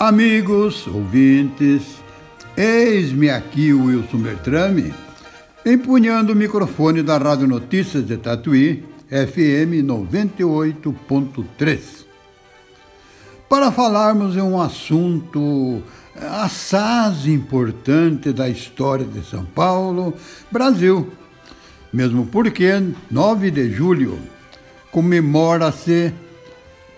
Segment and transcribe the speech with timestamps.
[0.00, 1.82] Amigos, ouvintes,
[2.56, 4.94] eis-me aqui o Wilson Bertrame,
[5.66, 11.80] empunhando o microfone da Rádio Notícias de Tatuí, FM 98.3,
[13.48, 15.82] para falarmos em um assunto
[16.14, 20.14] assaz importante da história de São Paulo,
[20.48, 21.10] Brasil.
[21.92, 22.70] Mesmo porque
[23.10, 24.16] 9 de julho
[24.92, 26.14] comemora-se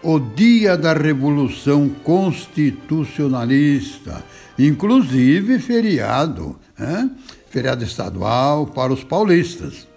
[0.02, 4.22] o dia da Revolução Constitucionalista,
[4.58, 7.10] inclusive feriado, né?
[7.50, 9.88] feriado estadual para os paulistas.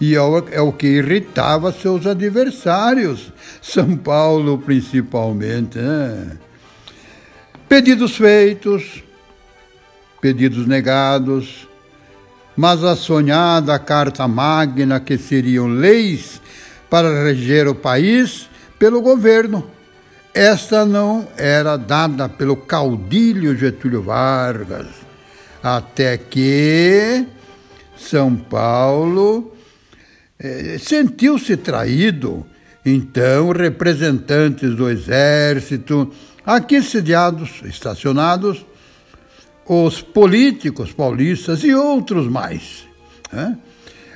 [0.02, 5.78] E é o que irritava seus adversários, São Paulo principalmente.
[5.78, 6.32] Né?
[7.70, 9.04] Pedidos feitos,
[10.20, 11.70] pedidos negados,
[12.58, 16.42] mas a sonhada Carta Magna, que seriam leis
[16.90, 19.70] para reger o país, pelo governo.
[20.34, 24.88] Esta não era dada pelo caudilho Getúlio Vargas,
[25.62, 27.26] até que
[27.96, 29.56] São Paulo
[30.40, 32.46] eh, sentiu-se traído.
[32.86, 36.12] Então, representantes do exército,
[36.46, 38.66] aqui sediados, estacionados,
[39.66, 42.86] os políticos paulistas e outros mais,
[43.32, 43.58] né,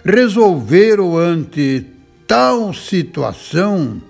[0.03, 1.85] resolveram ante
[2.27, 4.01] tal situação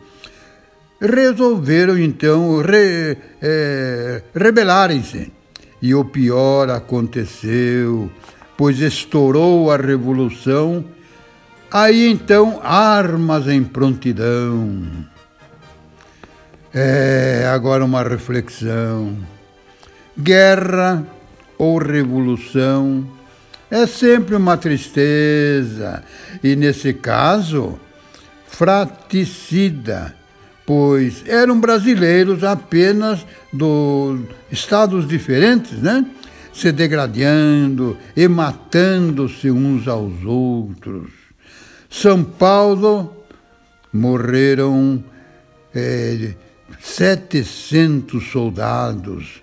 [1.00, 5.32] resolveram então re, é, rebelarem-se.
[5.82, 8.12] E o pior aconteceu,
[8.58, 10.84] pois estourou a revolução.
[11.72, 14.86] Aí então, armas em prontidão.
[16.74, 19.18] É agora uma reflexão.
[20.18, 21.06] Guerra
[21.58, 23.08] ou revolução
[23.70, 26.02] é sempre uma tristeza,
[26.42, 27.78] e nesse caso,
[28.48, 30.16] fraticida
[30.68, 34.20] pois eram brasileiros apenas dos
[34.52, 36.06] estados diferentes, né?
[36.52, 41.10] Se degradando e matando-se uns aos outros.
[41.90, 43.16] São Paulo
[43.94, 45.02] morreram
[45.74, 46.34] é,
[46.82, 49.42] 700 soldados,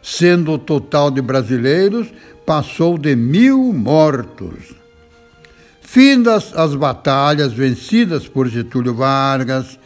[0.00, 2.06] sendo o total de brasileiros
[2.46, 4.72] passou de mil mortos.
[5.80, 9.80] Findas as batalhas vencidas por Getúlio Vargas,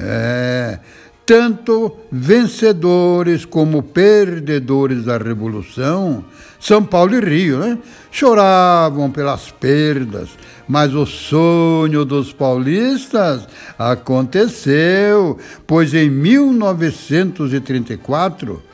[0.00, 0.78] é,
[1.24, 6.24] tanto vencedores como perdedores da Revolução,
[6.58, 7.78] São Paulo e Rio, né?
[8.10, 10.30] choravam pelas perdas,
[10.66, 13.46] mas o sonho dos paulistas
[13.78, 18.70] aconteceu, pois em 1934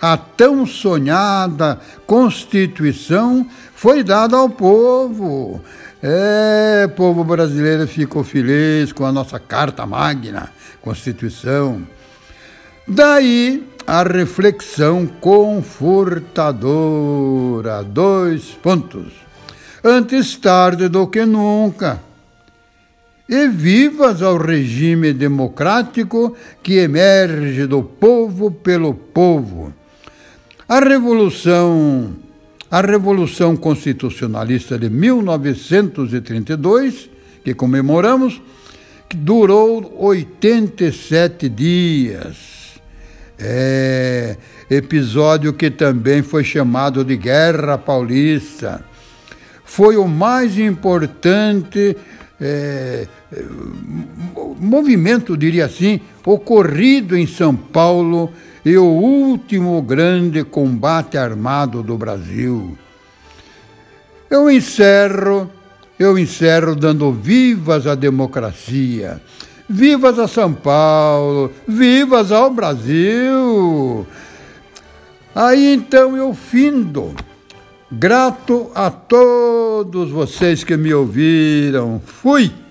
[0.00, 5.60] a tão sonhada Constituição foi dada ao povo.
[6.08, 11.84] É, povo brasileiro ficou feliz com a nossa Carta Magna, Constituição.
[12.86, 17.82] Daí a reflexão confortadora.
[17.82, 19.14] Dois pontos.
[19.82, 22.00] Antes tarde do que nunca.
[23.28, 29.74] E vivas ao regime democrático que emerge do povo pelo povo.
[30.68, 32.14] A revolução
[32.70, 37.10] a Revolução Constitucionalista de 1932,
[37.44, 38.40] que comemoramos,
[39.08, 42.56] que durou 87 dias.
[43.38, 44.36] É,
[44.70, 48.82] episódio que também foi chamado de Guerra Paulista.
[49.64, 51.96] foi o mais importante
[52.40, 53.06] é,
[54.58, 58.32] movimento, diria assim, ocorrido em São Paulo
[58.66, 62.76] e o último grande combate armado do Brasil.
[64.28, 65.48] Eu encerro,
[65.96, 69.22] eu encerro dando vivas à democracia,
[69.68, 74.04] vivas a São Paulo, vivas ao Brasil.
[75.32, 77.14] Aí então eu findo,
[77.88, 82.02] grato a todos vocês que me ouviram.
[82.04, 82.65] Fui!